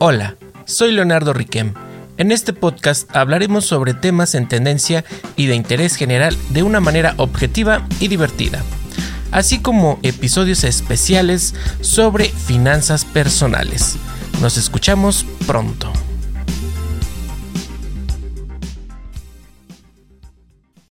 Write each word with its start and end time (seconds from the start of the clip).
Hola, 0.00 0.36
soy 0.64 0.90
Leonardo 0.90 1.32
Riquem. 1.32 1.72
En 2.16 2.32
este 2.32 2.52
podcast 2.52 3.14
hablaremos 3.14 3.64
sobre 3.64 3.94
temas 3.94 4.34
en 4.34 4.48
tendencia 4.48 5.04
y 5.36 5.46
de 5.46 5.54
interés 5.54 5.94
general 5.94 6.36
de 6.50 6.64
una 6.64 6.80
manera 6.80 7.14
objetiva 7.16 7.86
y 8.00 8.08
divertida, 8.08 8.64
así 9.30 9.60
como 9.60 10.00
episodios 10.02 10.64
especiales 10.64 11.54
sobre 11.80 12.28
finanzas 12.28 13.04
personales. 13.04 13.96
Nos 14.40 14.56
escuchamos 14.56 15.24
pronto. 15.46 15.92